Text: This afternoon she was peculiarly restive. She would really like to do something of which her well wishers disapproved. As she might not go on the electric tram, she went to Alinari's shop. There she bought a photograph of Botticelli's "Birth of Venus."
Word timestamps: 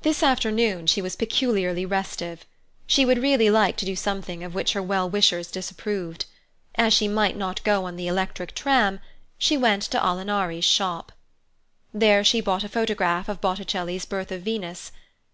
This 0.00 0.22
afternoon 0.22 0.86
she 0.86 1.02
was 1.02 1.16
peculiarly 1.16 1.84
restive. 1.84 2.46
She 2.86 3.04
would 3.04 3.18
really 3.18 3.50
like 3.50 3.76
to 3.76 3.84
do 3.84 3.94
something 3.94 4.42
of 4.42 4.54
which 4.54 4.72
her 4.72 4.82
well 4.82 5.06
wishers 5.10 5.50
disapproved. 5.50 6.24
As 6.76 6.94
she 6.94 7.08
might 7.08 7.36
not 7.36 7.62
go 7.62 7.84
on 7.84 7.96
the 7.96 8.06
electric 8.08 8.54
tram, 8.54 9.00
she 9.36 9.58
went 9.58 9.82
to 9.82 10.00
Alinari's 10.00 10.64
shop. 10.64 11.12
There 11.92 12.24
she 12.24 12.40
bought 12.40 12.64
a 12.64 12.70
photograph 12.70 13.28
of 13.28 13.42
Botticelli's 13.42 14.06
"Birth 14.06 14.32
of 14.32 14.40
Venus." 14.40 14.92